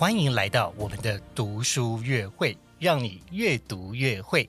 [0.00, 4.48] 欢迎来到我们的读书月会，让你越读越会。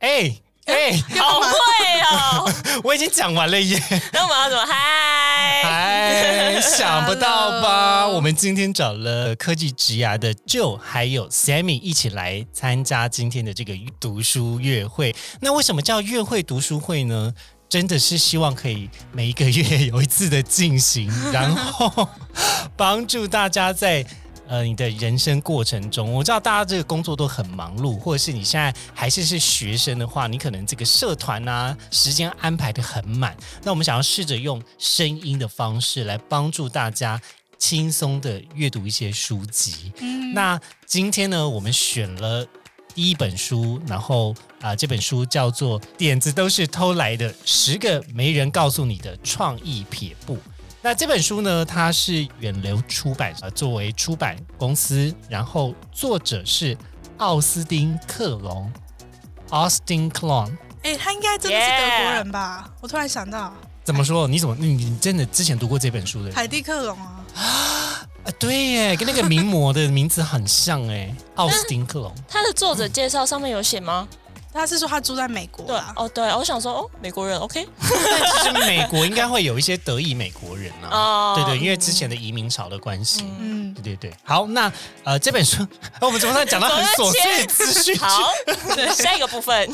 [0.00, 1.46] 哎哎， 好会
[2.10, 2.52] 哦！
[2.82, 3.80] 我已经讲完了耶！
[4.12, 5.62] 那我们要怎么嗨？
[5.62, 8.08] 嗨， 想不到吧？
[8.08, 15.14] 我们今天找了科技职涯的 Joe 还有 Sammy 一起来参加今天的这个读书月会。
[15.40, 17.32] 那为什么叫月会读书会呢？
[17.68, 22.08] 真的是希望可以每一个月有一次的进行，然后
[22.76, 24.04] 帮助大家在。
[24.50, 33.36] 呃，你的人生过程中，我知道大家这个工作都很忙碌，或者是你现在还是是学生的话，你可能这个社团啊，时间安排的很满。
[33.62, 37.20] 那我们想要试着用声音的方式来帮助大家
[37.58, 39.92] 轻松的阅读一些书籍。
[40.00, 42.44] 嗯，那今天呢，我们选了
[42.92, 50.34] 第一本书，然后啊，这本书叫做《点子都是偷来的：十个没人告诉你的创意撇步》。
[50.82, 51.62] 那这本书呢？
[51.62, 56.76] 它是远流出版呃作为出版公司，然后作者是
[57.18, 58.72] 奥斯汀·克隆
[59.50, 60.50] （Austin Klon）。
[60.82, 62.70] 哎，他应该真的是德国人吧？
[62.80, 63.52] 我突然想到，
[63.84, 64.26] 怎么说？
[64.26, 66.32] 你怎么你你真的之前读过这本书的？
[66.32, 67.24] 海蒂·克隆啊！
[68.24, 72.10] 啊，对耶，跟那个名模的名字很像哎， 奥斯汀·克隆。
[72.26, 74.08] 他的作者介绍上面有写吗？
[74.52, 77.66] 他是说他住在美国，对哦，对，我想说哦，美国人，OK。
[77.80, 84.14] 其实美国应该会有一些得意美国人啊， 对对，因为之前的移民潮的关系，嗯，对对对。
[84.24, 84.70] 好，那
[85.04, 85.66] 呃，这本书
[86.02, 87.96] 我们怎么在讲到很琐碎资讯？
[87.98, 88.30] 好，
[88.94, 89.70] 下一个部分，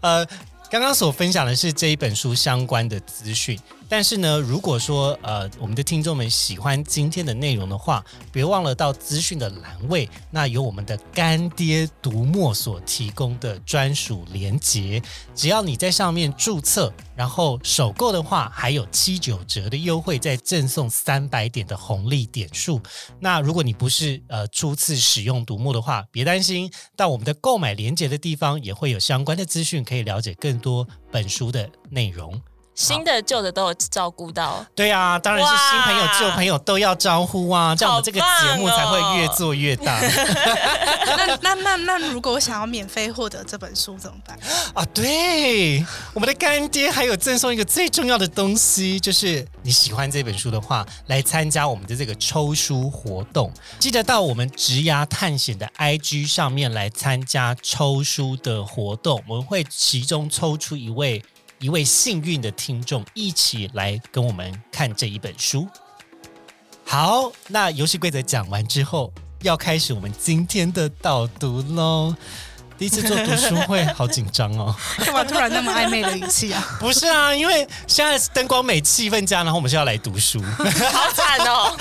[0.00, 0.26] 呃，
[0.70, 3.58] 刚刚所分享的是这一本书相关的资讯。
[3.88, 15.02] 但是呢，如果说呃我们的听众们喜欢今天的内容的话，别忘了到资讯的栏位，那有我们的干爹读墨所提供的专属连结，
[15.34, 22.80] 只要你在上面注册，然后首购的话，还有七九折的优惠，再赠送三百点的红利点数。
[23.20, 32.38] 那如果你不是呃初次使用读墨的话，别担心，到我们的购买连结的地方也会有相关的资讯，可以了解更多本书的内容。
[32.78, 39.98] 新的旧的都有照顾到，对啊，当然是新朋友旧朋友都要招呼啊，这样我们这个节目才会越做越大。
[41.16, 44.38] 那那那那，如果我想要免费获得这本书怎么办？
[44.74, 45.84] 啊，对，
[46.14, 61.24] 我们的干爹还有赠送一个最重要的东西，就是你喜欢这本书的话，来参加我们的这个抽书活动，记得到我们职涯探险的 IG 上面来参加抽书的活动，我们会其中抽出一位。
[61.60, 65.66] 一位幸运的听众一起来跟我们看这一本书。
[66.84, 72.14] 好，那游戏规则讲完之后，要开始我们今天的导读喽。
[72.78, 74.72] 第一次做读书会，好紧张哦！
[74.98, 76.64] 干嘛突然那么暧昧的语气啊？
[76.78, 81.76] 不是啊，因为现在灯光美、气氛佳，然后我们是要来读书，好惨哦！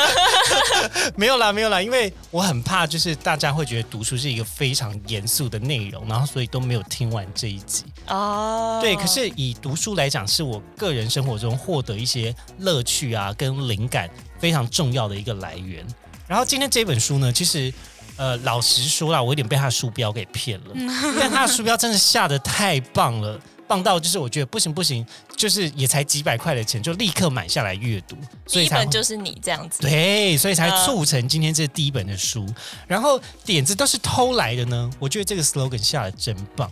[1.14, 8.78] 没有啦，没有啦，因为我很怕，就是大家会觉得读书是一个非常严肃的内容，然后所以都没有听完这一集哦。
[8.80, 14.08] 对，可是以读书来讲，是我个人生活中获得一些乐趣啊，跟灵感
[14.38, 15.86] 非常重要的一个来源。
[16.26, 17.70] 然后今天这本书呢，其实。
[18.16, 20.70] 呃，老实说啦，我有点被他的书标给骗了，
[21.18, 25.04] 但他的书标真的下的太棒了，棒到就是我觉得不行不行，
[25.36, 28.16] 就是也才几百块的钱，就立刻买下来阅读。
[28.46, 32.46] 所以本就是你这样子，对，所以才促成今天这第一本的书。
[32.86, 36.70] 然后点子都是偷来的呢，我觉得这个 slogan 下的真棒。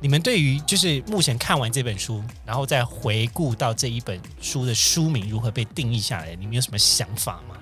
[0.00, 7.56] 你们对于就是目前看完这本书，然后再回顾到这一本书的书名如何被定义下来，你们有什么想法吗？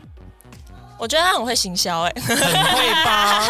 [0.99, 3.47] 我觉得他很会行销，哎，很会吧？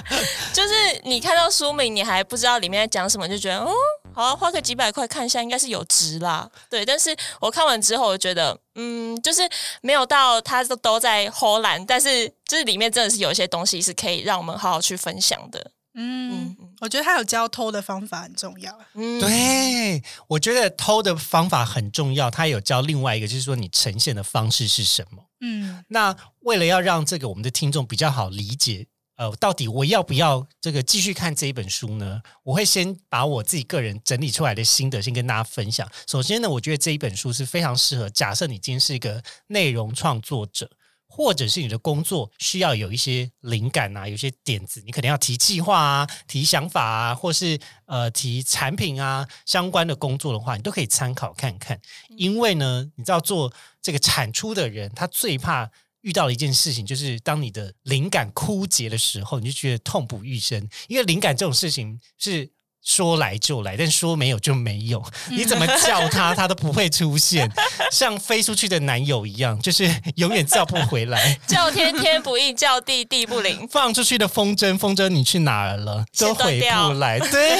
[0.52, 0.74] 就是
[1.04, 3.72] 你看到书名，你还不知道里面在讲什么，就觉得哦，
[4.12, 6.48] 好，花个几百块看一下，应该是有值啦。
[6.68, 9.42] 对，但是我看完之后，我觉得，嗯，就是
[9.80, 15.70] 没有到他都都在偷懒，但是就是里面真的是有一些东西是可以让我们好好去分享的。
[15.94, 18.78] 嗯，我觉得他有教偷的方法很重要。
[18.94, 22.30] 嗯，对，我觉得偷的方法很重要。
[22.30, 25.24] 他有教另外一个，就是说你呈现的方式是什么。
[25.40, 32.22] 嗯，那为了要让这个我们的听众比较好理解，呃，到底我要不要这个继续看这一本书呢？
[32.42, 35.90] 我会先把我自己个人整理出来的心得先跟大家分享。
[36.06, 40.70] 首先呢，我觉得这一本书是非常适合，假设你今天是一个内容创作者。
[41.12, 51.80] 或者是你的工作需要有一些灵感啊，有些点子，你可能要提计划啊，提想法啊，或是呃提产品啊相关的工作的话，你都可以参考看看。
[52.16, 55.70] 因为呢，你知道做这个产出的人，他最怕
[56.02, 60.68] 遇到的一件事情，就是当你的灵感枯竭的时候，你就觉得痛不欲生。
[60.88, 62.50] 因为灵感这种事情是。
[62.82, 65.04] 说来就来，但说没有就没有。
[65.28, 67.46] 你怎么叫他，他都不会出现，
[67.92, 69.84] 像飞出去的男友一样，就是
[70.16, 71.38] 永远叫不回来。
[71.46, 73.68] 叫天天不应，叫地地不灵。
[73.68, 76.06] 放出去的风筝，风筝你去哪儿了？
[76.18, 77.18] 都回不来。
[77.18, 77.58] 对，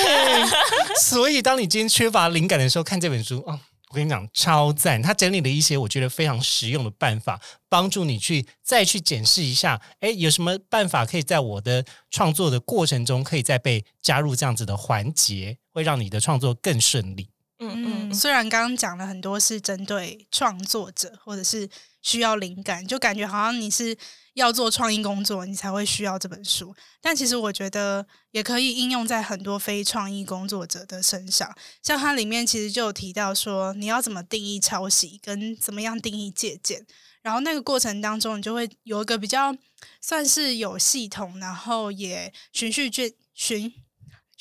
[0.98, 3.60] 所以当你今天缺乏灵感的时候，看这本书啊。
[3.90, 5.02] 我跟你讲，超赞！
[5.02, 17.28] 他整理了一些我觉得非常实用的办法，帮助你去再去检视一下，哎，有什么办法可以在我的创作的过程中，可以再被加入这样子的环节，会让你的创作更顺利。
[17.58, 21.68] 嗯嗯，虽然刚刚讲了很多是针对创作者或者是
[22.02, 23.96] 需要灵感，就感觉好像你是。
[24.34, 26.72] 要做创意工作，你才会需要这本书。
[27.00, 31.52] 但其实我觉得也可以应用在很多非创意工作者的身上。
[31.82, 36.86] 像它里面其实就有提到说，你要怎么定义抄袭，跟怎么样定义借鉴。
[37.22, 39.54] 然后那个过程当中，你就会有一个比较
[40.00, 43.70] 算是有系统，然后也循序渐循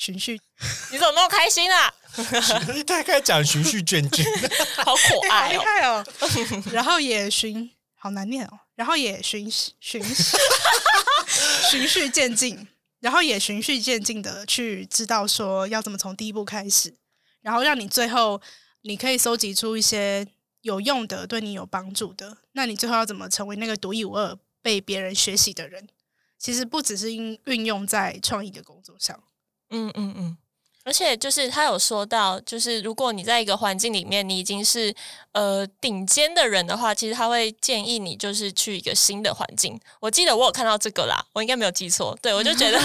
[0.00, 0.40] 循序。
[0.90, 1.92] 你怎么那么开心啊？
[2.86, 4.24] 大概讲循序渐进，
[4.82, 5.54] 好可爱
[5.86, 6.02] 哦。
[6.72, 8.60] 然后也循，好难念哦。
[8.74, 10.02] 然后也循循
[11.70, 12.66] 循序渐进，
[13.00, 16.96] 然后也循序渐进的去知道说要怎么从第一步开始，
[17.42, 18.40] 然后让你最后
[18.80, 20.26] 你可以收集出一些
[20.62, 22.38] 有用的、对你有帮助的。
[22.52, 25.86] 那你最后要怎么成为那个独一无二、被别人学习的人？
[26.38, 29.22] 其实不只是运运用在创意的工作上。
[29.70, 30.36] 嗯嗯嗯。
[30.82, 34.92] 而且就是他有说到，就是如果你在一个环境里面，你已经是
[35.32, 39.78] 呃顶尖的人的话，其实他会建议你就是去一个新的环境。
[40.00, 42.18] 我记得我有看到这个啦，我应该没有记错。
[42.22, 42.80] 对我就觉得，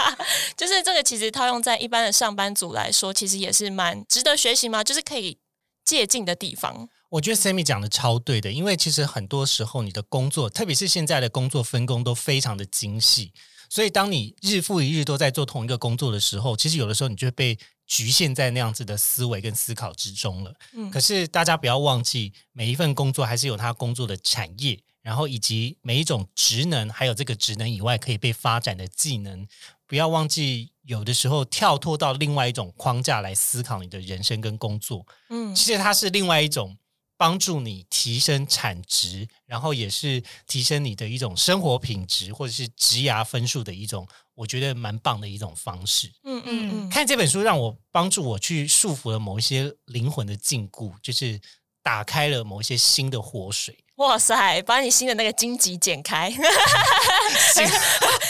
[0.56, 5.36] 就是这个其实套用在一般的上班族来说，其实也是蛮值得学习嘛，就是可以
[5.84, 6.88] 借鉴的地方。
[7.10, 13.32] 我觉得 Sammy 讲的超对的，因为其实很多时候你的工作，特别是现在的工作分工都非常的精细。
[13.74, 20.54] 所以，当你日复一日都在做同一个工作的时候，其实有的时候你就被局限在那样子的思维跟思考之中了。
[20.74, 29.44] 嗯，可是大家不要忘记，每一份工作还是有它工作的产业，然后以及每一种职能，还有这个职能以外可以被发展的技能。
[29.88, 35.04] 不要忘记，有的时候跳脱到另外一种框架来思考你的人生跟工作。
[35.30, 36.76] 嗯，其实它是另外一种。
[37.16, 46.12] 帮助你提升产值，然后也是提升你的一种生活品质，或者是职涯分数的一种，我觉得蛮棒的一种方式。
[46.24, 51.40] 嗯嗯嗯，看这本书让我帮助我去束缚了某一些灵魂的禁锢，就是
[51.82, 53.78] 打开了某一些新的活水。
[53.96, 54.60] 哇塞！
[54.62, 56.28] 把你新的那个荆棘剪开，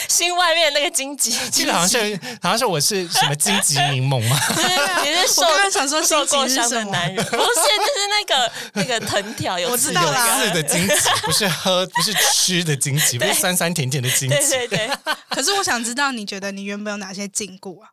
[0.09, 4.39] 心外面那个荆棘，记得好像是好像是我是什么荆棘柠檬吗？
[5.05, 14.37] 你是受想说受过伤的男人，不是，就是那个那个藤条有刺有刺的荆棘，不是喝不是吃的荆棘， 不是酸酸甜甜的荆棘。
[14.37, 14.91] 对对对。
[15.31, 17.91] 可是我想知道，你觉得你原本有哪些禁锢啊？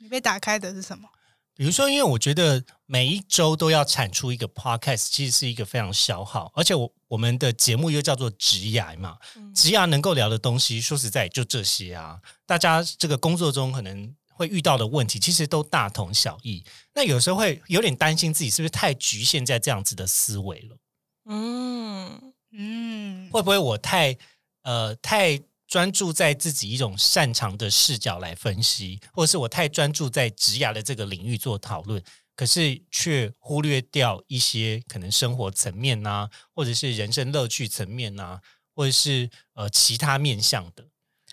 [0.00, 1.08] 你被打开的是什么？
[1.58, 9.18] 比如说，因为我觉得每一周都要产出一个 podcast，其实是一个非常消耗，而且我我们的节目又叫做职涯嘛，
[9.52, 12.20] 职涯能够聊的东西，说实在就这些啊。
[12.46, 16.64] 大家这个工作中可能会遇到的问题，其实都大同小异。
[16.94, 20.76] 那有时候会有点担心自己是不是太局限在这样子的思维了？
[21.24, 24.16] 嗯嗯，会不会我太
[24.62, 25.40] 呃太？
[25.68, 32.02] 专注在自己一种擅长的视角来分析，或者是我太专注在职涯的这个领域做讨论，
[32.34, 38.40] 可是却忽略掉一些可能生活层面呐，或者是人生乐趣层面呐，
[38.74, 40.86] 或者是呃其他面向的。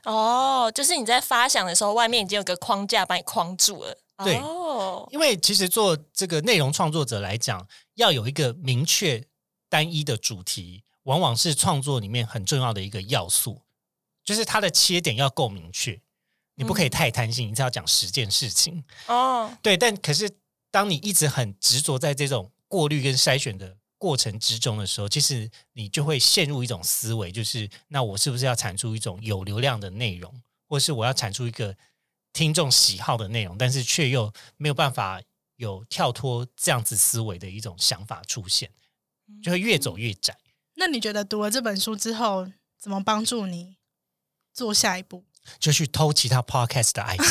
[0.03, 3.97] 哦，就是你在发想的时候，外面已经有个框架把你框住了。
[4.17, 4.35] 对，
[5.11, 7.65] 因为其实做这个内容创作者来讲，
[7.95, 9.25] 要有一个明确
[9.69, 13.61] 单一的主题，往往是创作里面很重要的一个要素。
[14.25, 16.01] 就是它的切点要够明确，
[16.55, 19.55] 你不可以太贪心，一定要讲十件事情哦。
[19.61, 20.29] 对，但可是
[20.71, 31.77] 当你一直很执着在这种过滤跟筛选的过程之中的时候，其实你就会陷入一种思维，就是那我是不是要产出一种有流量的内容，或是我要产出一个
[32.33, 35.21] 听众喜好的内容，但是却又没有办法
[35.57, 38.69] 有跳脱这样子思维的一种想法出现，
[39.41, 40.35] 就会越走越窄。
[40.75, 43.77] 那你觉得读了这本书之后，怎么帮助你？
[44.55, 45.23] 做下一步，
[45.59, 47.21] 就去偷其他 podcast 的 ID。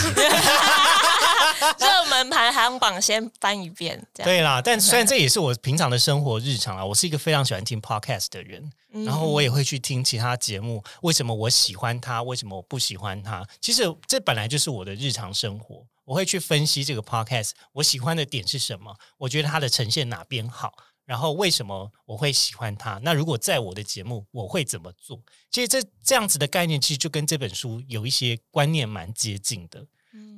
[1.80, 8.70] 热门排行榜先翻一遍，这样对啦，但虽然 这也是我平常的生活日常啦，我是一个非常喜欢听 podcast 的人，
[9.06, 10.84] 然后我也会去听其他节目。
[11.02, 12.22] 为什么我喜欢它？
[12.22, 13.46] 为什么我不喜欢它？
[13.60, 15.86] 其实这本来就是我的日常生活。
[16.04, 18.94] 我会去分析这个 podcast，我喜欢的点是什么？
[19.16, 20.74] 我觉得它的呈现哪边好？
[21.04, 22.98] 然后为什么我会喜欢它？
[23.02, 25.20] 那如果在我的节目，我会怎么做？
[25.50, 29.86] 其实这这样子的概念，其实就跟这本书有一些观念蛮接近的。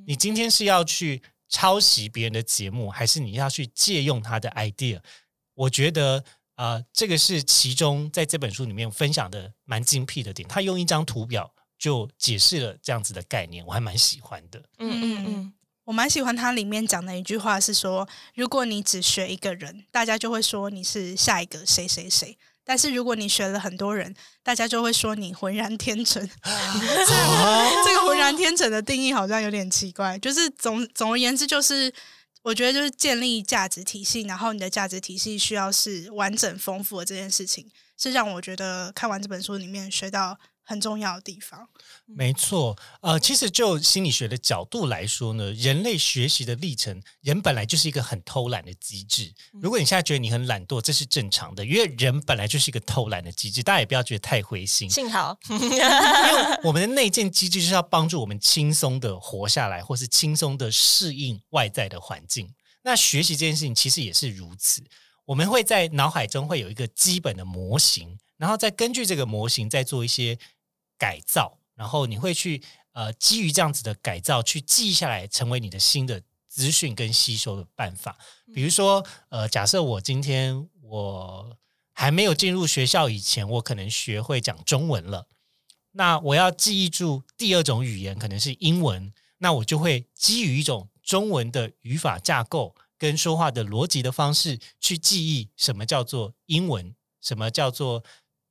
[0.06, 5.00] 你今天是要去抄袭别人的节目，还是你要去借用他的 idea？
[5.54, 10.48] 我觉得啊，这个是其中在这本书里面分享的蛮精辟的点。
[10.48, 14.58] 他用一张图表就解释了这样子的概念，我还蛮喜欢的。
[14.78, 15.54] 嗯嗯嗯，
[15.86, 22.36] 我蛮喜欢它里面讲的一句话是说，如果你只学一个人，大家就会说你是下一个谁谁谁。
[22.64, 24.12] 但是如果你学了很多人，
[24.42, 26.20] 大家就会说你浑然天成。
[27.86, 30.18] 这个浑然天成的定义好像有点奇怪。
[30.18, 31.92] 就是总总而言之，就是
[32.42, 40.36] 我觉得就是建立价值体系，然后你的价值体系需要是完整丰富的这件事情，是让我觉得看完这本书里面学到。
[40.68, 41.68] 很重要的地方，
[42.04, 42.76] 没错。
[43.00, 49.32] 呃，其实就心理学的角度来说呢，人类学习的历程，人本来就是一个很偷懒的机制。
[49.62, 53.62] 如果你现在觉得你很懒惰，这是正常的，因为人本来就是一个偷懒的机制。
[53.62, 54.90] 大家也不要觉得太灰心。
[54.90, 62.52] 幸好，因为我们的内建机制就是要帮助我们轻松的活下来，或是轻松的适应外在的环境。
[62.82, 64.82] 那学习这件事情其实也是如此。
[65.26, 70.36] 我们会在脑海中会有一个基本的模型，然后再根据这个模型再做一些。
[70.98, 72.62] 改造，然后你会去
[72.92, 78.16] 呃，基于这样子的改造去记下来，成为你的新的资讯跟吸收的办法。
[78.54, 81.56] 比如说，呃，假设我今天我
[81.92, 85.28] 还没有进入学校以前，我可能学会讲中文了，
[85.92, 98.02] 那我要记忆住第二种语言可能是英文，那我就会基于一种中文的语法架构跟说话的逻辑的方式去记忆什么叫做英文，什么叫做。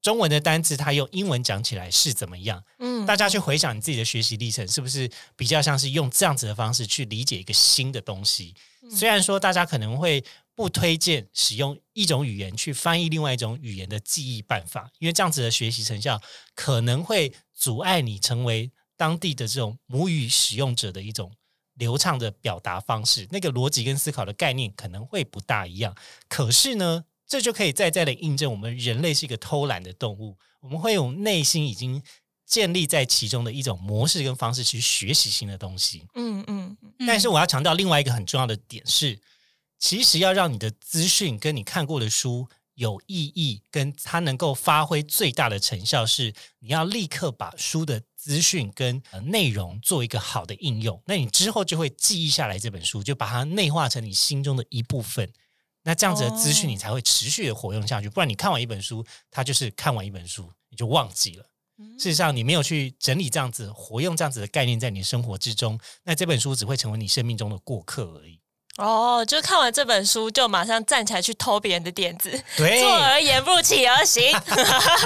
[0.05, 2.63] 中文的单词，它用英文讲起来是怎么样？
[2.77, 8.53] 嗯，大家去回想你自己的学习历程，是不是比较像是用这样子的方式去理解一个新的东西？
[8.91, 16.21] 虽然说大家可能会不推荐使用一种语言去翻译另外一种语言的记忆办法，因为这样子的学习成效
[16.53, 21.31] 可能会阻碍你成为当地的这种母语使用者的一种
[21.73, 23.27] 流畅的表达方式。
[23.31, 25.95] 那个逻辑跟思考的概念可能会不大一样。
[26.29, 27.05] 可是呢？
[27.27, 30.37] 这就可以再再的印证，我们人类是一个偷懒的动物。
[30.59, 32.01] 我们会用内心已经
[32.45, 36.05] 建立在其中的一种模式跟方式去学习新的东西。
[36.15, 36.77] 嗯嗯。
[37.07, 39.19] 但是我要强调另外一个很重要的点是，
[39.79, 51.01] 其实要让你的资讯跟你看过的书有意义，跟它能够发挥最大的成效，是你要立刻把书的资讯跟内容做一个好的应用。
[51.05, 55.31] 那你之后就会记忆下来这本书，就把它内化成你心中的一部分。
[55.85, 58.09] 那这样子的资讯，你才会持续的活用下去。
[58.09, 61.47] 不然，你看完一本书，它就是看完一本书，你就忘记了。
[61.99, 68.41] 事实上，你没有去整理这样子活用这样子的概念在你生活之中，那这本书只会成为你生命中的过客而已。
[68.77, 74.21] 哦，就看完这本书，就马上站起来去偷别人的点子，对，坐而言不起而行。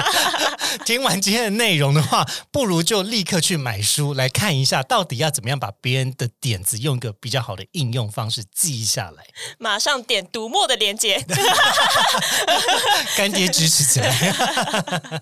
[0.86, 9.24] 听完今天的内容的话，不如就立刻去买书来看一下，到底要怎么样把别人的点子用一个比较好的应用方式记下来。
[9.60, 11.24] 马上点读墨的链接，
[13.16, 15.22] 干爹支持起来。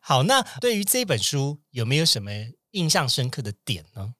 [0.00, 2.30] 好，那对于这本书有没有什么
[2.72, 4.14] 印象深刻的点呢？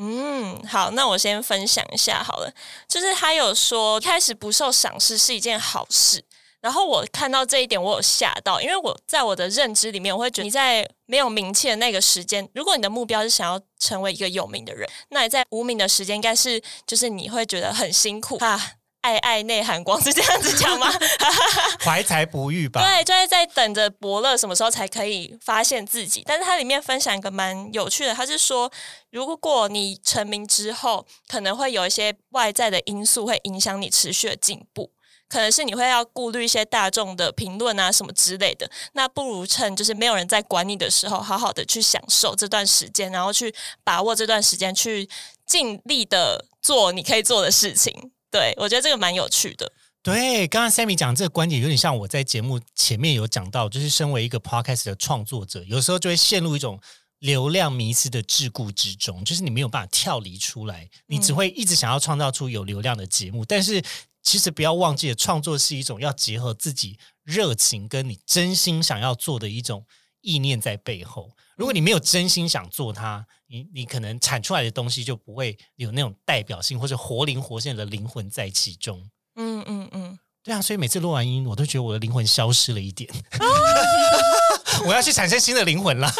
[0.00, 2.52] 嗯，好，那我先分享一下好了。
[2.86, 6.24] 就是他有说，开始不受赏识是一件好事。
[6.60, 18.60] 然后我看到这一点，我有吓到，因为我在我的认知里面，我会觉得你在没有名气的那个时间，如果你的目标是想要成为一个有名的人，那你在无名的时间，应该是就是你会觉得很辛苦啊。
[19.00, 20.92] 爱爱内涵光是这样子讲吗？
[21.84, 22.80] 怀才不遇吧。
[22.82, 26.22] 对，就是在等着伯乐什么时候才可以发现自己。
[26.26, 28.70] 但是它里面分享一个蛮有趣的，他是说，
[29.10, 34.90] 如果你成名之后，可能会有一些外在的因素会影响你持续的进步，
[35.28, 38.68] 可能是你会要顾虑一些大众的评论啊什么之类的。
[38.92, 45.08] 那不如趁就是没有人在管你的时候，好好的去享受这段时间，然后去把握这段时间，去
[45.46, 48.10] 尽力的做你可以做的事情。
[48.30, 49.72] 对，我觉得这个蛮有趣的。
[50.02, 56.80] 对，刚刚 Sammy 讲这个观点，有点像我在节目前面有讲到，就是身为一个 Podcast 的创作者，有时候就会陷入一种
[57.18, 63.44] 流量迷失的桎梏之中，就是你没有办法跳离出来，你只会一直想要创造出有流量的节目。
[63.44, 63.82] 但是
[64.22, 69.84] 其实不要忘记了，创作是一种要结合自己热情跟你真心想要做的一种
[70.20, 71.32] 意念在背后。
[71.58, 79.10] 如果你没有真心想做它，你你可能产出来的东西就不会有那种代表性或者活灵活现的灵魂在其中。
[79.34, 83.10] 嗯嗯嗯，对啊，所以每次录完音，我都觉得我的灵魂消失了一点。
[84.84, 86.10] 我要去产生新的灵魂了，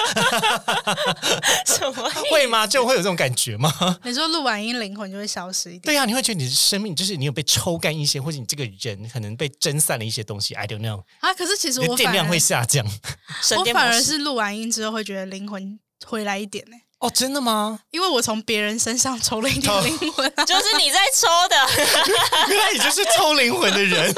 [1.66, 2.10] 什么？
[2.30, 2.66] 会吗？
[2.66, 3.72] 就会有这种感觉吗？
[4.04, 10.54] 你说录完音灵魂就会消失一点，对呀、你会觉得你的生命就是你有被抽干一些，或者你这个人可能被蒸散了一些东西。
[10.54, 12.84] I don't know，啊，可是其实你的电量会下降。
[13.58, 17.80] 我反而是录完音之后会觉得灵魂回来一点呢、哦，真的吗？
[17.90, 21.56] 因为我从别人身上抽了一点灵魂、啊，就是你在抽的，
[22.48, 24.14] 原来你就是抽灵魂的人。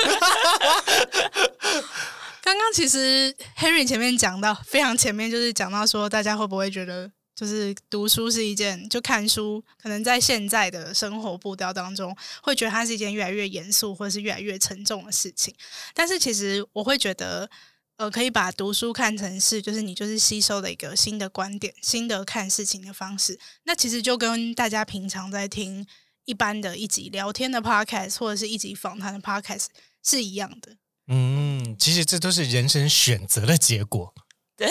[2.42, 15.54] 刚刚其实 Henry 前面讲到，非常前面就是讲到说，大家会不会觉得，就是读书是一件，就看书，可能在现在的生活步调当中，会觉得它是一件越来越严肃或者是越来越沉重的事情。
[15.94, 17.48] 但是其实我会觉得，
[17.96, 23.38] 呃，可以把读书看成是，就是你就是吸收了一个新的观点、新的看事情的方式。
[23.64, 25.86] 那其实就跟大家平常在听
[26.24, 29.66] 一般的一集聊天的 podcast 或者是一集访谈的 podcast
[30.02, 30.76] 是一样的。
[31.12, 34.14] 嗯，其实这都是人生选择的结果。
[34.56, 34.68] 对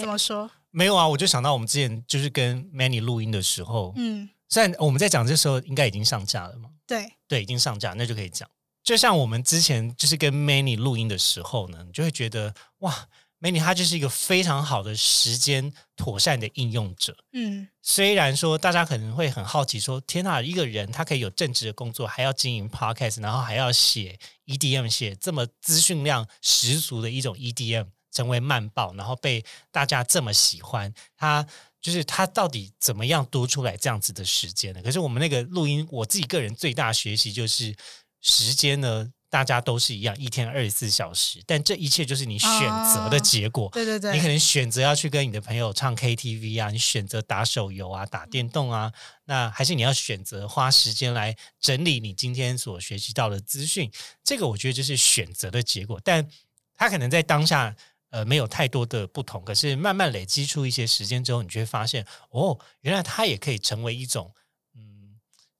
[0.00, 0.50] 怎，么说？
[0.70, 8.48] 没有啊，我就想到我们之前就是跟 Manny 录音的时候，嗯，虽然我们在讲这时候应该已经上架了嘛，对，对，已经上架，那就可以讲。
[8.82, 13.06] 就像我们之前就是跟 Manny 录音的时候呢，你就会觉得哇
[13.42, 17.14] ，Manny 他就是一个非常好的时间妥善的应用者。
[17.32, 31.44] 嗯虽然说大家可能会很好奇说，天呐，一个人他可以有正职的工作，还要经营 podcast，然后还要写 EDM，写这么资讯量十足的一种 EDM，成为慢报，然后被大家这么喜欢，他
[31.80, 34.80] 就是他到底怎么样多出来这样子的时间呢？
[34.80, 37.74] 可是我们那个录音，我自己个人最大学习就是
[38.20, 39.12] 时间呢。
[39.32, 42.50] 大家都是一样，一天二十四小时，但这一切就是你选
[42.92, 43.70] 择的哦结果。
[43.72, 48.92] 对对对，你可能选择要去跟你的朋友唱 KTV 啊，你选择打手游啊、打电动啊，
[49.24, 53.90] 那还是你要选择花时间来整理你今天所学习到的资讯。
[54.22, 56.28] 这个我觉得就是选择的结果，但
[56.74, 57.74] 他可能在当下
[58.10, 64.41] 呃没有太多的不同，可是慢慢累积出一些时间之后，你就会发现哦，原来它也可以成为一种嗯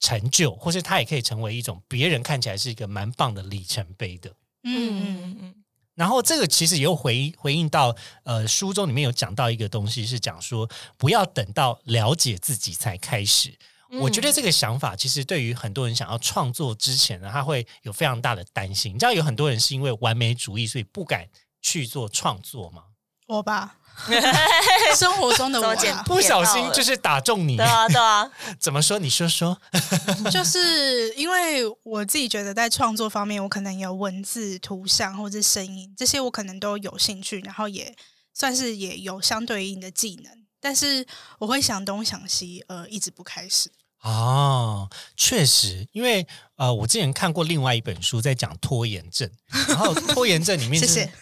[0.02, 4.28] 成就，或是它也可以成为一种别人看起来是一个蛮棒的里程碑的。
[4.64, 5.54] 嗯嗯嗯嗯嗯，
[5.94, 13.56] 然后这个其实也有回回应到，呃，书中里面有讲到一个东西，是讲说不要等到了解自己才开始。
[14.00, 18.94] 我觉得这个想法其实对于很多人想要创作之前呢，他会有非常大的担心。
[18.94, 21.28] 你知道有很多人是因为完美主义，所以不敢
[21.60, 22.84] 去做创作吗？
[23.28, 23.76] 我吧，
[24.96, 25.74] 生活中的我
[26.05, 28.98] 不小心就是打中你对，啊对啊， 怎么说？
[28.98, 29.57] 你说说。
[30.31, 37.94] 就是因为我自己觉得在创作方面，我可能有文字、图像或者声音这些，我可能都有兴趣，然后也
[38.35, 41.07] 算是也有相对应的技能，但是
[41.38, 43.70] 我会想东想西，呃，一直不开始。
[44.02, 49.30] 哦，确实，因为呃，我之前看过另外一本书在讲拖延症，
[49.68, 51.12] 然后拖延症里面、就是、谢谢。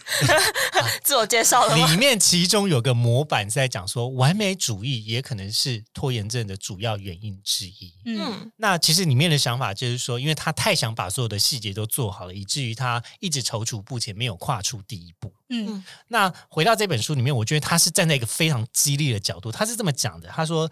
[1.05, 1.75] 自我介绍了？
[1.75, 7.93] 里面其中有个模板是在讲说，完美主义也可能是拖延症的主要原因之一。
[8.07, 15.33] 嗯嗯那其实里面的想法就是说，因为他太想把所有的细节都做好了，以至于他一直踌躇不前，没有跨出第一步。
[15.53, 20.71] 嗯那回到这本书里面，我觉得他是站在一个非常激励的角度，他是这么讲的：他说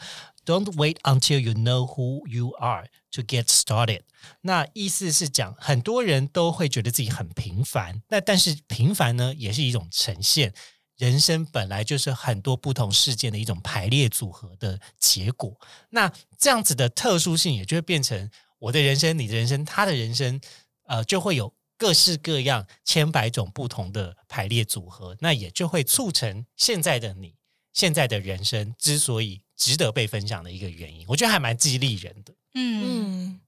[0.49, 4.01] ，Don't wait until you know who you are to get started。
[4.41, 10.55] 那意思是讲，很多人都会觉得自己很平凡，那但是平凡呢，也是一种呈现。
[10.97, 15.61] 人生本来就是很多不同事件的一种排列组合的结果。
[15.91, 20.41] 那这样子的特殊性，也就会变成我的人生、你的人生、他的人生，
[20.87, 25.17] 呃，就会有各式各样、千百种不同的排列组合。
[25.21, 27.37] 那也就会促成现在的你、
[27.73, 31.05] 现在的人生之所以值得被分享的一个原因。
[31.09, 32.33] 我觉得还蛮激励人的。
[32.55, 33.41] 嗯嗯，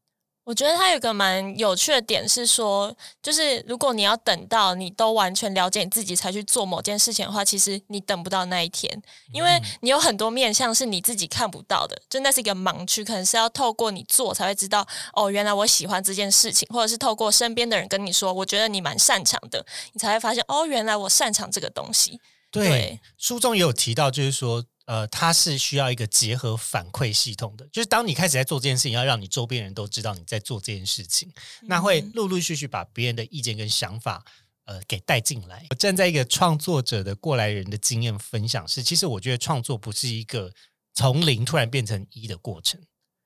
[0.45, 22.21] 我觉得它有一个蛮有趣的点是说，就是如果你要等到你都完全了解你自己才去做某件事情的话，其实你等不到那一天，因为你有很多面向是你自己看不到的，就那是一个盲区，可能是要透过你做才会知道，哦，原来我喜欢这件事情，或者是透过身边的人跟你说，我觉得你蛮擅长的，你才会发现，哦，原来我擅长这个东西。
[22.51, 34.25] 对，对书中也有提到，就是说，呃，它是需要一个结合反馈系统的，就是当你开始在做这件事情，要让你周边人都知道你在做这件事情，那会陆陆续续把别人的意见跟想法。
[34.67, 35.67] 呃，给带进来。
[35.71, 40.53] 我站在一个创作者的过来人的经验分享是，其实我觉得创作不是一个
[40.95, 42.81] 从零突然变成一的过程，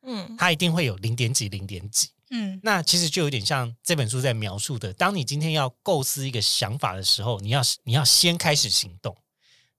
[0.07, 2.09] 嗯它一定会有零点几、零点几。
[2.31, 9.15] 嗯那其实就有点像这本书在描述的，当你今天要构思一个想法的时候，你要你要先开始行动。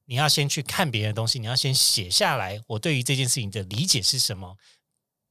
[0.06, 4.58] 你要先去看别人的东西，你要先写下来，我对于这件事情的理解是什么。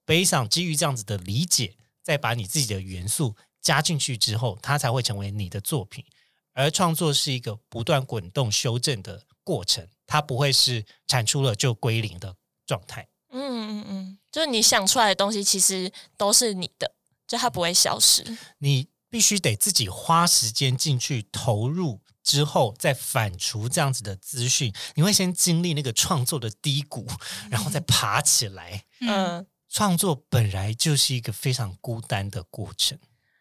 [0.04, 6.04] 悲伤基于这样子的理解，再把你自己的元素加进去之后，它才会成为你的作品。
[6.52, 13.08] 而创作是一个不断滚动修正的过程，它不会是产出了就归零的状态。
[13.30, 16.94] 嗯嗯嗯，就是你想出来的东西，其实都是你的，
[17.26, 18.38] 就它不会消失。
[18.58, 24.72] 你必须得自己花时间进去投入，之后再反刍这样子的资讯。
[24.96, 27.06] 你会先经历那个创作的低谷，
[27.48, 28.84] 然后再爬起来。
[29.00, 32.98] 嗯，创作本来就是一个非常孤单的过程。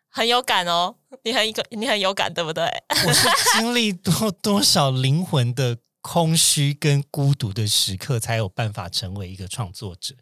[0.10, 2.63] 很有感哦，你很一个，你很有感，对不对？
[3.08, 10.13] 我是经历多 多少灵魂的空虚跟孤独的时刻，才有办法成为一个创作者。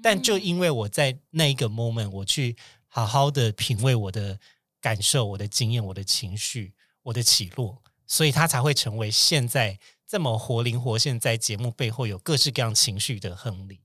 [0.00, 2.56] 但就因为我在那一个 moment，我去
[2.86, 4.38] 好好的品味我的
[4.80, 13.82] 感受、我的经验、我的情绪、我的起落，所以他才会成为现在这么活灵活现，在节目背后有各式各样情绪的亨利。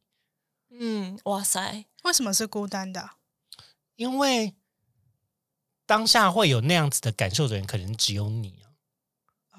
[0.71, 3.11] 嗯，哇塞，为什么是孤单的？
[3.95, 4.55] 因为
[5.85, 8.65] 当下会有那样子的感受的人，可能只有你啊。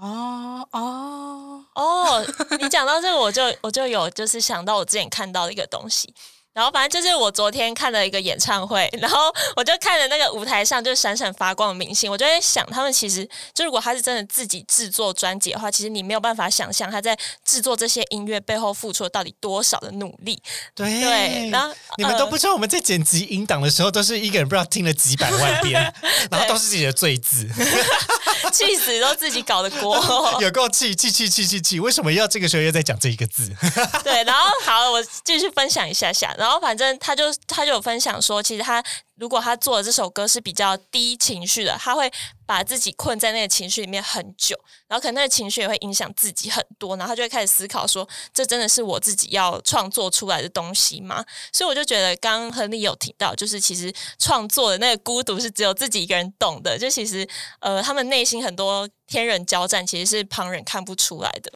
[0.00, 2.26] 哦哦哦，
[2.61, 6.12] 你讲到这个，我就我就有就是想到我之前看到的一个东西。
[6.56, 17.14] 然后反正就是我昨天看了一个演唱会，然后我就看着那个舞台上就闪闪发光的明星，我就在想，他们其实就如果他是真的自己制作专辑的话，其实你没有办法想象他在
[17.44, 20.42] 制作这些音乐背后付出了到底多少的努力。
[20.74, 25.92] 对对，然后你们都不知道，我们在剪辑音档的时候，都是一个人不知道听了几百万遍，
[26.32, 27.46] 然后都是自己的罪字，
[28.50, 30.02] 气死都自己搞的锅，
[30.40, 31.78] 有够气气气气气气！
[31.80, 33.52] 为什么要这个时候又在讲这一个字？
[34.02, 36.34] 对，然后好，我继续分享一下下。
[36.38, 38.80] 然后然后反正他就他就有分享说，其实他
[39.16, 42.09] 如果他做的这首歌是比较低情绪的，他会
[42.46, 44.56] 把自己困在那个情绪里面很久，
[44.87, 51.24] 然后可能那个情绪也会影响自己很多，然后他就会开始思考说，这真的是我自己要创作出来的东西吗？
[51.52, 57.28] 所以我就觉得，刚刚亨利有提到，就是其实创作的那个孤独是只有自己一个人懂的，就其实
[57.59, 61.50] 呃，他们内心很多天人交战，其实是旁人看不出来的。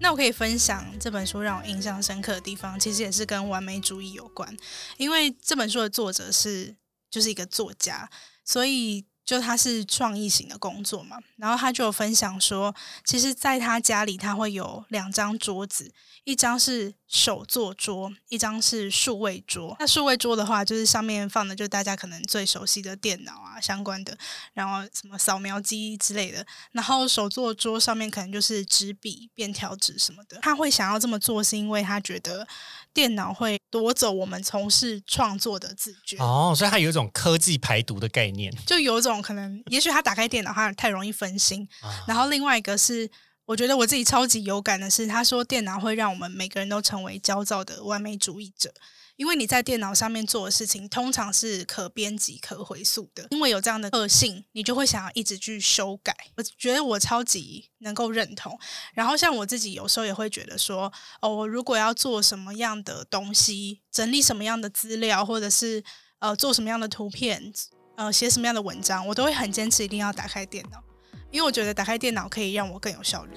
[0.00, 4.56] 那我可以分享这本书让我印象深刻的地方，其实也是跟完美主义有关。
[4.96, 6.74] 因为这本书的作者是
[7.10, 8.10] 就是一个作家，
[8.44, 11.16] 所以就他是创意型的工作嘛。
[11.36, 15.92] 然后他就分享说，其实在他家里他会有两张桌子，
[16.24, 19.76] 一张是手作桌，一张是数位桌。
[19.78, 24.18] 那数位桌的话，就是上面放的就大家可能最熟悉的电脑啊相关的，
[24.52, 26.44] 然后什么扫描机之类的。
[26.72, 30.38] 然后手作桌上面可能就是纸笔、便条纸什么的。
[30.42, 32.44] 他会想要这么做，是因为他觉得
[32.92, 36.16] 电脑会夺走我们从事创作的自觉。
[36.18, 41.66] 哦，所以它有一种科技排毒的概念，就有一种可能，也许他打开电脑，他太容易分心。
[41.82, 43.10] 啊然后另外一个是，
[43.46, 48.72] 我觉得我自己超级有感的是，他说电脑会让我们每个人都成为焦躁的完美主义者，
[49.20, 56.16] 因为你在电脑上面做的事情通常是可编辑、可回溯的，因为有这样的特性，你就会想要一直去修改。
[56.38, 58.58] 我觉得我超级能够认同。
[58.94, 65.84] 然后像我自己有时候也会觉得说，哦，我如果要做什么样的东西，整理什么样的资料，或者是
[66.20, 67.52] 呃做什么样的图片，
[67.96, 70.82] 呃写什么样的文章，我都会很坚持一定要打开电脑。
[71.30, 73.34] 因为我觉得打开电脑可以让我更有效率。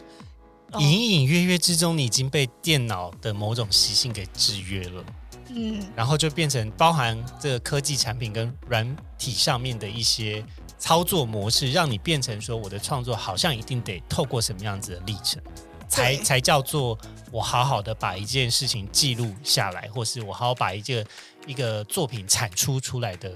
[0.79, 5.05] 隐隐约约之中，你已经被电脑的某种习性给制约了，
[5.49, 10.43] 嗯，然后就变成包含这个科技产品跟软体上面的一些
[10.77, 15.41] 操作模式，让你变成说我的创作好像一定得透过什么样子的历程，
[15.87, 16.97] 才才叫做
[17.31, 21.05] 我好好的把一件事情记录下来，或是我好好把一个
[21.45, 23.31] 一个作品产出出来的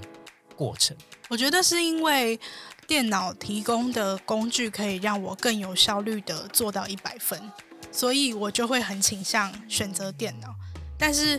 [0.56, 0.96] 过程。
[1.28, 2.38] 我觉得是因为
[2.86, 7.38] 电脑提供的工具可以让我更有效率的做到一百分，
[7.92, 10.48] 所以我就会很倾向选择电脑。
[10.98, 11.38] 但是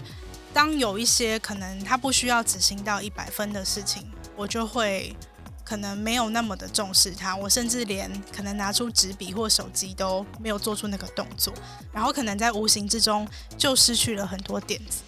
[0.53, 5.15] 当有一些可能他不需要执行到一百分的事情，我就会
[5.63, 11.53] 可能没有那么的重视他，我甚至连可能拿出纸笔或手机都没有做出那个动作，
[11.93, 15.01] 然后可能在无形之中就失去了很多点子。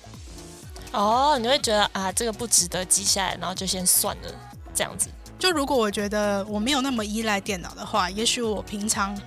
[0.92, 4.36] 哦，你会觉得啊，这个不值得记下来，然后就先算了，
[4.76, 5.10] 这样子。
[5.42, 9.20] 就如果我觉得我没有那么依赖电脑的话，也许我平常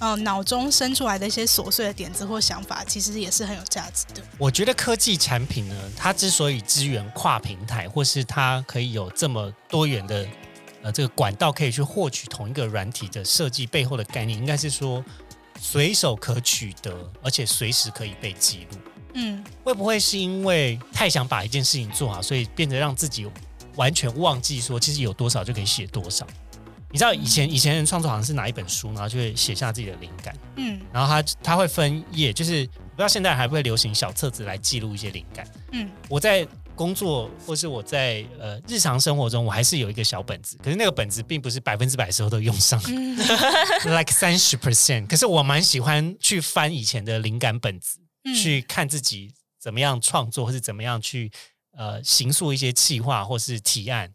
[0.00, 4.20] 呃脑中生出来的一些琐碎的点子或想法，其实也是很有价值的。
[4.38, 10.26] 我觉得科技产品呢，它之所以支援跨平台，或是它可以有这么多元的
[10.82, 15.04] 呃这个管道可以去获取同一个软体的设计背后的概念，应该是说
[15.60, 18.78] 随手可取得，而且随时可以被记录。
[19.14, 23.24] 嗯，会不会是因为太想把一件事情做好，所以变得让自己
[23.76, 26.26] 完全忘记说，其实有多少就可以写多少？
[26.90, 30.80] 你知道以前以前人创作好像是拿一本书，然后就会写下自己的灵感，嗯。
[30.92, 35.46] 然后他他会分页，就是不知道现在还会流行小册子来记录一些灵感。
[35.72, 35.90] 嗯。
[36.08, 42.80] 我在工作或是我在呃日常生活中，我还是有一个小本子，可是那个本子并不是百分之百时候都用上。
[42.86, 43.16] 嗯，
[43.84, 45.06] like 三十 percent。
[45.06, 48.34] 可是我蛮喜欢去翻以前的灵感本子，嗯。
[48.34, 51.30] 去看自己怎么样创作，或是怎么样去
[51.76, 54.12] 呃行塑一些企划或是提案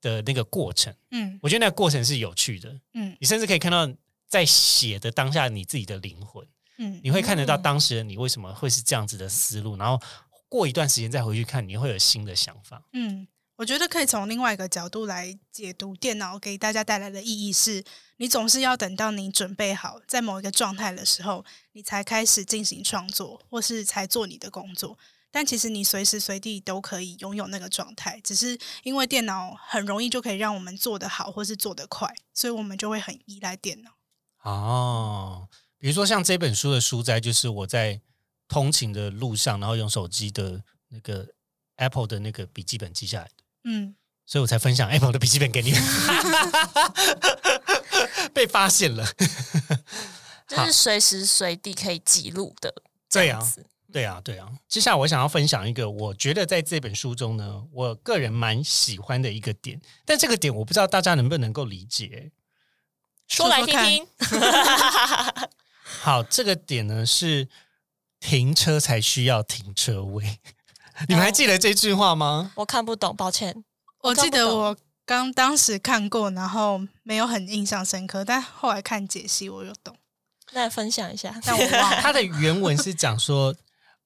[0.00, 0.92] 的那个过程。
[1.10, 3.88] 嗯我觉得那个过程是有趣的，嗯你甚至可以看到
[4.26, 6.46] 在写的当下你自己的灵魂。
[6.78, 10.00] 嗯你会看得到嗯当时的你为什么会是这样子的思路，然后
[10.48, 12.82] 过一段时间再回去看，你会有新的想法。
[12.92, 17.84] 嗯，我觉得可以从另外一个角度来解读电脑给大家带来的意义是，
[18.16, 24.98] 你总是要等到你准备好在某一个状态的时候，你才开始进行创作，或是才做你的工作。
[25.32, 33.90] 但其实你随时随地都可以拥有那个状态，只是因为电脑很容易就可以让我们做得好，或是做得快，所以我们就会很依赖电脑。
[34.42, 38.00] 哦，比如说像这本书的书摘，就是我在
[38.46, 41.26] 通勤的路上，然后用手机的那个
[41.76, 43.32] Apple 的那个笔记本记下来的，
[43.64, 45.82] 嗯，所以我才分享 Apple 的笔记本给你们。
[48.34, 49.06] 被发现了，
[50.48, 52.82] 就是随时随地可以记录的。
[53.08, 54.48] 这样子对啊，对啊。
[54.66, 62.32] 接下来我想要分享一个，我觉得在这本书中呢，我个人蛮喜欢的一个点，但这个点我不知道大家能不能够理解。
[63.28, 64.06] 说来听听。
[66.00, 67.48] 好，这个点呢是
[68.18, 70.38] 停车才需要停车位。
[71.08, 72.52] 你们还记得这句话吗？
[72.56, 73.64] 我看不懂，抱歉。
[74.00, 74.76] 我记得我
[75.06, 79.96] 刚当时看过，然后没有很印象深刻，但后来看解析我有懂，
[80.52, 81.34] 那分享一下。
[81.44, 82.00] 但我忘了。
[82.02, 83.54] 它的原文是讲说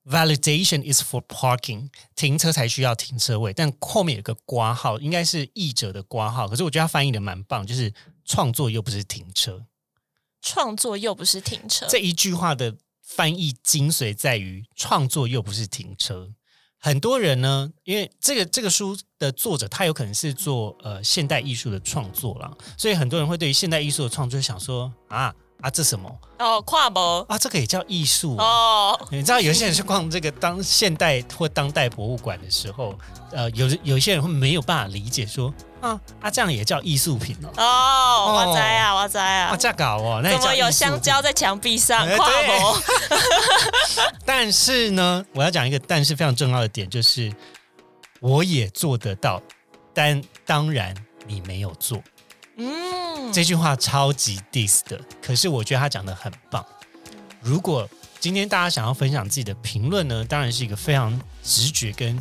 [0.06, 6.48] ，validation is for parking，停车才需要停车位，但后面有个挂号，应该是译者的挂号。
[6.48, 7.92] 可是我觉得他翻译的蛮棒，就是
[8.24, 9.66] 创作又不是停车。
[10.42, 16.32] 创作又不是停车，这一句话的翻译精髓在于创作又不是停车。
[16.78, 25.34] 很多人呢，因为这个这个书的作者他有可能是做呃现代艺术的创作啦，所以很多人会对于现代艺术的创作想说啊
[25.66, 26.08] 啊这什么？
[26.38, 28.44] 哦，跨博啊这个也叫艺术、啊？
[28.46, 32.96] 哦，你知道有些人去逛这个当现代或当代博物馆的时候，
[33.32, 39.48] 呃，有有一些人会没有办法理解说啊啊这样也叫艺术品哦，哦，哇塞啊，哇塞啊。
[39.48, 42.82] 啊，这样搞哦，那怎么有香蕉在墙壁上哎跨对博？
[44.24, 47.34] 但是呢，我要讲一个但是非常重要的点，就是
[48.20, 49.42] 我也做得到，
[49.92, 50.94] 但当然
[51.26, 52.00] 你没有做。
[52.56, 56.64] 嗯，这句话超级 diss 的，可是我觉得他讲的很棒。
[57.40, 57.88] 如果
[58.18, 62.20] 今天大家想要分享自己的评论呢，当然是一个非常直觉跟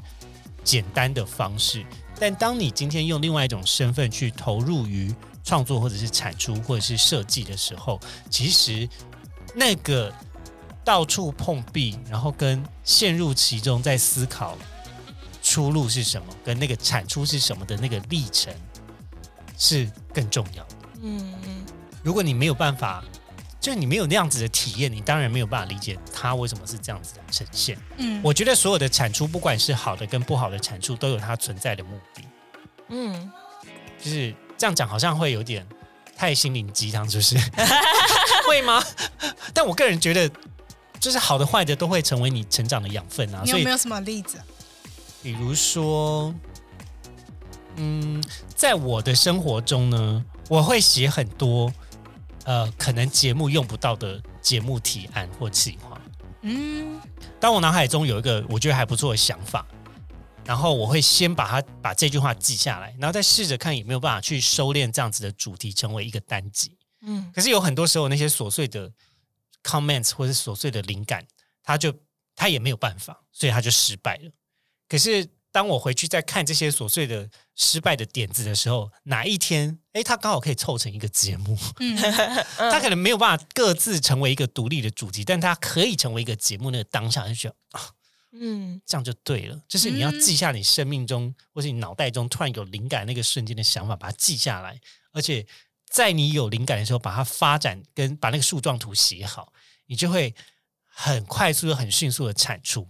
[0.64, 1.86] 简单的方式。
[2.20, 8.88] 但当你今天用另外一种身份去投入于创作，或者是产出，或者是设计的时候，其实
[9.54, 10.14] 那个
[10.84, 14.58] 到处碰壁，然后跟陷入其中，在思考
[15.42, 18.54] 出路是什么，跟那个产出是什么的那个历程，
[19.58, 20.76] 是更重要的。
[21.04, 21.66] 嗯嗯，
[22.02, 23.04] 如果你没有办法，
[23.60, 27.78] 就是你没有那样子的体验，你当然没有办法理解它为什么是这样子的呈现。
[27.98, 32.24] 嗯，我觉得所有的产出，不管是好的跟不好的产出，都有它存在的目的。
[32.90, 33.32] 嗯，
[34.02, 35.68] 就是这样讲，好像会有点
[36.16, 37.38] 太心灵鸡汤，是不是？
[38.48, 38.82] 会吗？
[39.54, 40.30] 但我个人觉得，
[41.00, 43.44] 就是好的坏的都会成为你成长的养分啊。
[43.44, 44.46] 所以你有没，有什么例子啊？
[45.24, 46.32] 比如说，
[47.78, 48.24] 嗯，
[48.56, 51.72] 在我的生活中呢，我会写很多
[52.46, 56.00] 呃，可能节目用不到的节目提案或企划。
[56.42, 57.02] 嗯
[57.40, 59.66] 当我脑海中有一个我觉得还不错的想法，
[60.46, 66.78] 然后我会先把它把这句话记下来，然后再试着看有没有办法去收敛这样子的主题成为一个单集。
[67.02, 68.92] 嗯，可是有很多时候那些琐碎的
[69.64, 71.26] comments 或者是琐碎的灵感，
[71.64, 71.94] 他就
[72.36, 74.32] 他也没有办法，所以他就失败了。
[74.88, 81.96] 可是当我回去再看这些琐碎的失败的点子的时候，哪一天，哎，他刚好可以凑成一个节目，嗯
[82.60, 86.72] 他可能没有办法各自成为一个独立的主题，但他可以成为一个节目。
[86.72, 87.90] 那个当下就觉得啊，
[88.34, 89.58] 嗯，这样就对了。
[89.66, 94.78] 就是你要嗯记下你生命中、或是你脑袋中突然有灵感那个瞬间的想法，把它记下来，
[95.14, 95.48] 而且
[95.90, 99.54] 在你有灵感的时候，把它发展跟把那个树状图写好，
[99.86, 100.36] 你就会
[100.84, 102.90] 很快速又很迅速的产出。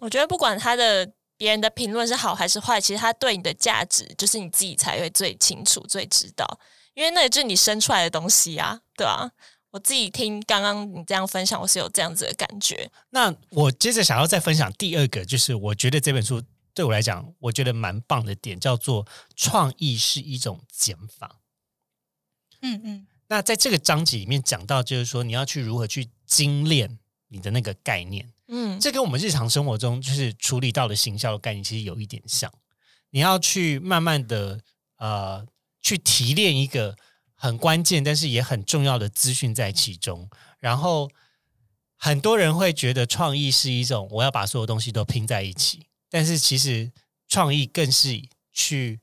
[0.00, 1.12] 我觉得不管它的
[1.42, 6.46] 别人的评论是好还是坏，其实他对你的价值，就是你自己才会最清楚、最知道，
[6.94, 9.28] 因为那也就是你生出来的东西啊，对吧、
[9.72, 12.88] 我自己听刚刚你这样分享，我是有这样子的感觉。
[13.10, 16.40] 那我接着想要再分享第二个，就是我觉得这本书
[16.72, 21.40] 对我来讲，我觉得蛮棒的点，叫做创意是一种减法。
[22.60, 32.52] 嗯嗯那在这个章节里面讲到，就是说你要去如何去精炼你的那个概念，嗯，这跟我们日常生活中就是处理到的行销的概念其实有一点像。
[33.08, 34.60] 你要去慢慢的
[34.98, 35.46] 呃
[35.80, 36.94] 去提炼一个
[37.34, 41.10] 很关键但是也很重要的资讯在其中，然后
[41.96, 46.92] 很多人会觉得创意是一种我要把所有东西都拼在一起，但是其实
[47.28, 49.00] 创意更是去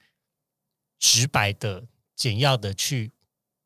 [0.99, 3.11] 直白的、简要的去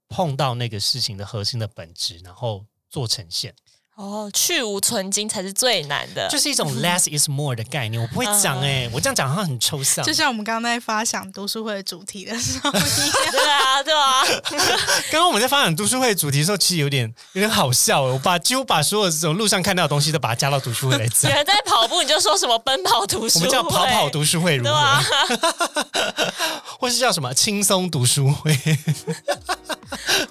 [0.08, 3.54] 碰到那个事情的核心的本质，然后做呈现。
[3.96, 8.02] 哦，去无存精才是最难的，就是一种 less is more 的概念。
[8.02, 10.04] 我不会讲哎、我这样讲好像很抽象。
[10.04, 12.82] 就像我们刚刚在发想读书会的主题的时候一样，
[13.32, 14.24] 对啊，对啊，
[15.12, 18.02] 刚刚我们在发想读书会的主题的时候，其实有点有点好笑。
[18.02, 21.32] 我把几乎把所有这种路上看到的东西都把它加到读书会来有讲。
[21.32, 26.34] 人在跑步，你就说什么奔跑读书会，我们叫跑跑读书会如对啊何，
[26.80, 28.58] 或是叫什么轻松读书会？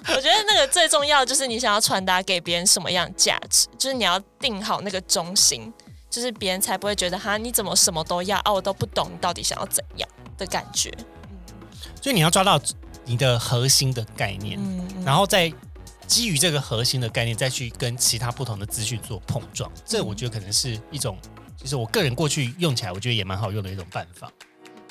[0.09, 5.71] 我觉得那个最重要的就是你想要传达给别人什么样价值，就是你要定好那个中心，
[6.09, 10.91] 就是别人才不会觉得哈你怎么什么都要啊，我都不懂你到底想要怎样的感觉。
[12.01, 12.59] 所以你要抓到
[13.05, 15.51] 你的核心的概念，嗯，嗯然后再
[16.05, 19.71] 基于这个核心的概念，再去跟其他不同的资讯做碰撞。
[19.85, 21.17] 这我觉得可能是一种，
[21.57, 24.31] 就是我个人过去用起来，我觉得也蛮好用的一种办法。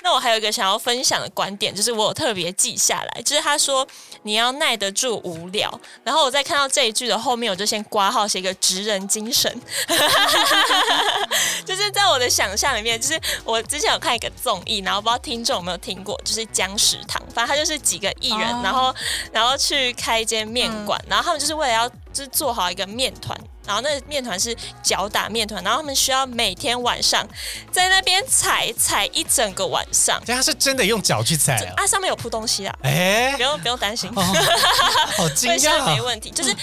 [0.03, 3.87] 那我还有一个想要分享的观点，就是我有特别记下来，就是他说
[4.23, 5.81] 你要耐得住无聊。
[6.05, 9.51] 然后我在看到这一句的后面，我就先挂号写一个职人精神，
[11.65, 18.95] 就是在我的想象里面，就是我之前有看一个综艺，然后不知道听众有没有听过，就是僵食堂，反正他就是几个艺人，哦然后
[19.33, 23.39] 然后去开一间面馆，然后他们就是为了要就是做好一个面团。
[23.67, 27.27] 然后那面团是搅打面团，然后他们需要每天晚上
[27.71, 31.75] 在那边踩踩一整个晚上，对，他是真的用脚去踩啊！
[31.77, 34.23] 啊，上面有铺东西啊，哎不，用不用担心，哦
[35.17, 36.01] 好惊卫生没！
[36.01, 36.31] 问题。
[36.31, 36.55] 就是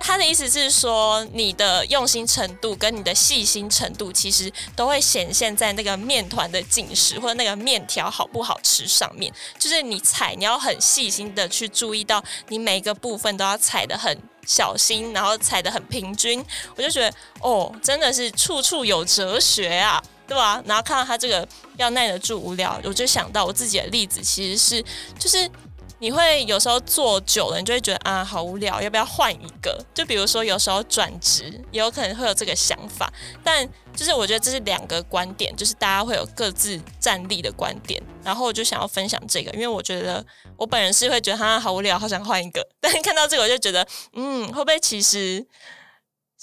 [0.00, 9.32] 他的意思是说，你的用心程度跟你的细心程度，其实都会显现在那个面团的紧实或者那个面条好不好吃上面。
[9.58, 14.16] 就是你踩，你要很细心的去注意到你每一个部分都要踩的很。
[14.48, 16.40] 小心，然后踩的很平均，
[16.76, 20.62] 我就觉得哦，真的是处处有哲学啊，对吧？
[20.64, 21.44] 然后看到他这个
[21.76, 24.84] 要耐得住无聊，我就想到我自己的例子，其实是
[25.18, 25.50] 就是
[25.98, 29.82] 你会有时候做久了，你就会觉得啊好无聊，要不要换一个？
[29.94, 40.24] 就比如说有时候转职，也有可能会有这个想法，但就是我觉得这是两个观点，就是大家会有各自站立的观点，然后我就想要分享这个，因为我觉得
[40.56, 45.46] 我本人是会觉得啊好无聊，好想换一个，但看到这个我就觉得，嗯，会不会其实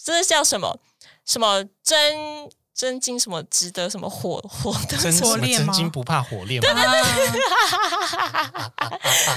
[0.03, 0.79] 这是叫什么
[1.25, 6.73] 什么真真金什么值得什么火火的真什么火炼吗真金不怕火炼嘛？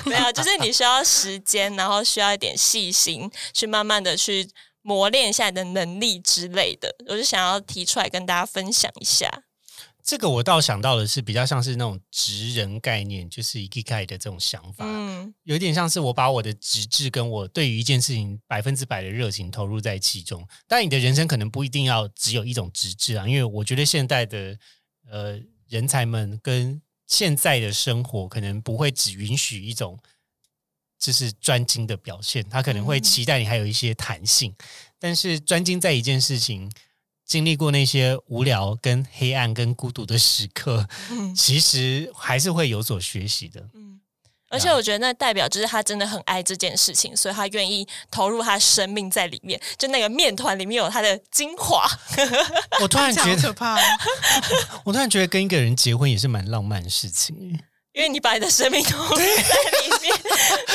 [0.07, 4.49] 没有，就是你需要时间，然后需要一点细心，去慢慢的去
[4.83, 6.94] 磨练一下你的能力之类的。
[7.09, 9.42] 我就想要提出来跟大家分享一下。
[10.06, 20.46] 这个我倒想到的是比较像是那种职人概念，就是 ikigai 的这种想法，嗯有点像是我把我的职志跟我对于一件事情百分之百的热情投入在其中。
[20.68, 24.56] 但你的人生可能不一定要只有一种职志啊，因为我觉得现代的
[25.10, 29.98] 呃人才们跟现在的生活可能不会只允许一种
[31.00, 34.54] 就是专精的表现，他可能会嗯期待你还有一些弹性。
[35.00, 36.70] 但是专精在一件事情，
[37.26, 43.60] 经历过那些无聊、跟黑暗、跟孤独的时刻，嗯其实还是会有所学习的。
[43.74, 44.00] 嗯。
[44.48, 49.60] 而且我觉得那代表就是他真的很爱这件事情，所以他愿意投入他生命在里面。
[49.76, 51.84] 就那个面团里面有他的精华，
[52.80, 53.82] 我突然觉得，可怕哦。
[54.86, 57.36] 我突然觉得跟一个人结婚也是蛮浪漫的事情。
[57.92, 60.14] 因为你把你的生命投入在里面。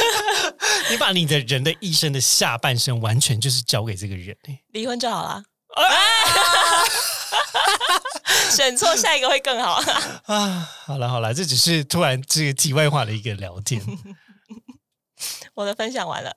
[0.92, 5.44] 你把你的人的一生的下半生完全就是交给这个人耶离婚就好了。
[8.52, 9.76] 选错下一个会更好。
[10.26, 10.70] 啊！
[10.86, 13.82] 好了好了，这只是突然这个题外话的一个聊天。
[15.56, 16.36] 我的分享完了，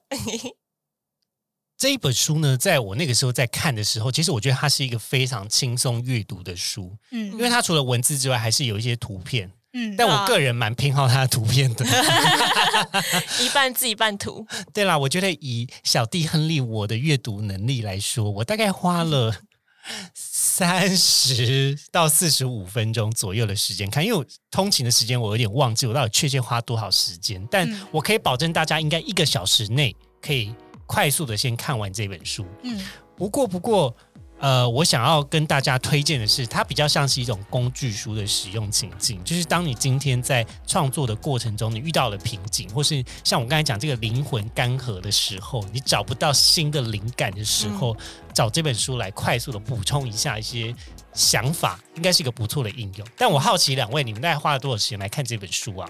[1.76, 9.52] 这一本书呢，在我那个时候在看的时候，其实我觉得它是一个非常轻松阅读的书，嗯因为它除了文字之外，还是有一些图片。
[9.74, 11.84] 嗯，但我个人蛮偏好他的图片的。
[13.42, 19.34] 一半字一半图，对啦，我觉得以小弟亨利我的阅读能力来说，我大概花了
[20.14, 30.54] 三十到四十五分钟左右的时间看，因为我通勤的时间我有点忘记我到底确切花多少时间，但嗯我可以保证大家应该一个小时内可以
[30.86, 32.46] 快速的先看完这本书。
[32.62, 32.80] 嗯
[33.16, 33.94] 不过，不过，
[34.44, 47.96] 呃，我想要跟大家推荐的是，它比较像是一种工具书的使用情境，就是当你今天在创作的过程中，你遇到了瓶颈，或是像我刚才讲这个灵魂干涸的时候，你找不到新的灵感的时候，
[48.34, 50.76] 找这本书来快速的补充一下一些
[51.14, 53.06] 想法，应该是一个不错的应用。
[53.16, 55.88] 但我好奇两位，你们大概花了多少时间来看这本书啊？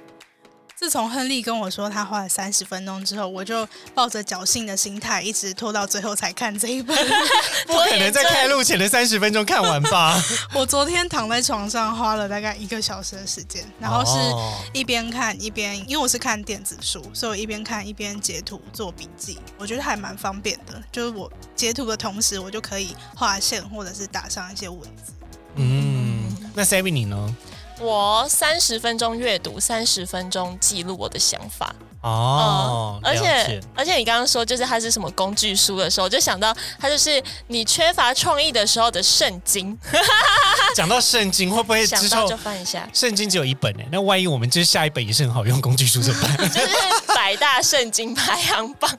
[0.84, 6.94] 自从亨利跟我说他花了三十分钟之后，我就抱着侥幸的心态，一直拖到最后才看这一本。
[7.66, 10.22] 不可能在开录前的三十分钟看完吧？
[10.52, 20.78] 我昨天躺在床上花了大概一个小时的时间，然后是哦一边看一边，因为我是看电子书，所以我一边看一边截图做笔记，我觉得还蛮方便的。
[20.92, 25.14] 就是我截图的同时，我就可以画线或者是打上一些文字。
[25.56, 27.34] 嗯，那 Savvy 你呢？
[27.80, 31.74] 我三十分钟阅读，三十分钟记录我的想法。
[32.04, 39.76] 哦，而且而且你刚刚说就是它是什么工具书的时候，我就想到它就是你缺乏创意的时候的圣经，
[40.76, 43.82] 讲到圣经，会不会之后就翻一下，圣经只有一本呢？
[43.90, 46.36] 那万一我们就是下一本也是很好用工具书怎么办？
[46.52, 46.68] 就是
[47.14, 48.90] 百大圣经排行榜。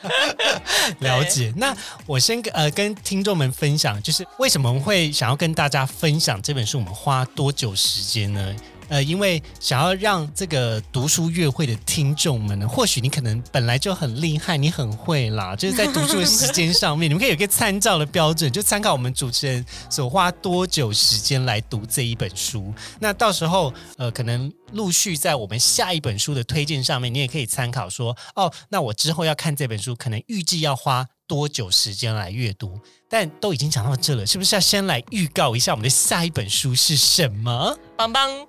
[1.00, 1.50] 了解。
[1.56, 8.54] 那我先跟呃跟听众们分享，就是为什么会想要跟大家分享这本书，我们花多久时间呢？
[8.88, 22.72] 呃，因为想要让这个读书乐会的听众们呢，或许你可能本来就很厉害，你很会啦，就是在读书的时间上面，你们可以有个参照的标准，就参考我们主持人所花多久时间来读这一本书。
[22.98, 32.78] 那到时候呃，可能陆续在我们下一本书的推荐上面，你也可以参考说，哦，那我之后要看这本书，可能预计要花多久时间来阅读。
[33.08, 37.76] 但都已经讲到这了，是不是要先来预告一下我们的下一本书是什么？
[37.94, 38.46] 邦邦，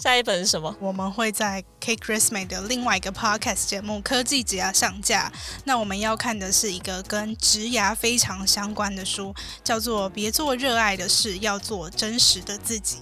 [0.00, 0.74] 下一本是什么？
[0.80, 5.30] 我们会在 K Christmas 的另外一个 podcast 节目《科技职涯》上架。
[5.64, 12.96] 那我们要看的是一个跟职涯非常相关的书，叫做《别做热爱的事，要做真实的自己》。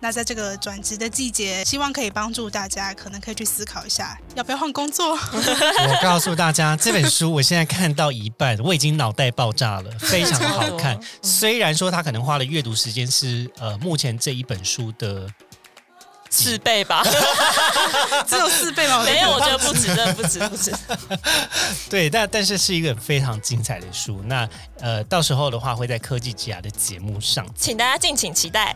[0.00, 5.16] 那在这个转职的季节，希望可以帮助大家，可能可以去思考一下，要不要换工作。
[5.32, 11.00] 我告诉大家，这本书我现在看到一半，我已经脑袋爆炸了，非常好看。
[11.22, 15.26] 虽然说他可能花的阅读时间是呃目前这一本书的
[16.34, 17.04] 四倍吧？
[18.26, 19.04] 只有四倍吗？
[19.04, 20.74] 没有，我觉得不止，真的不止，不止。
[21.88, 24.20] 对，但但是是一个非常精彩的书。
[24.26, 24.48] 那
[24.80, 28.74] 呃，到时候的话会在科技之牙的节目上请大家敬请期待。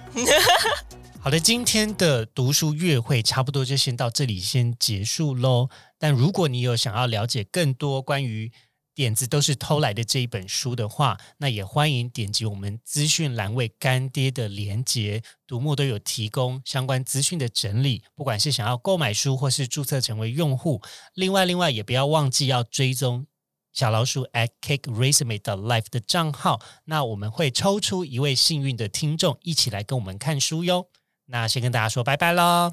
[1.20, 5.68] 好的，今天的读书月会差不多就先到这里，先结束喽。
[5.98, 8.52] 但如果你有想要了解更多关于
[8.98, 20.82] 点子都是偷来的这一本书的话，那也欢迎点击我们资讯栏位干爹的连接，读墨都有提供相关资讯的整理，不管是想要购买书或是注册成为用户。
[21.14, 23.28] 另外，另外也不要忘记要追踪。
[23.72, 30.88] 小老鼠 at cake resume 的 life 的账号，那我们会抽出一位幸运的听众，一起来跟我们看书哟。
[31.26, 32.72] 那先跟大家说拜拜喽，